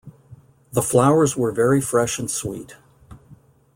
[0.71, 2.75] The flowers were very fresh and sweet.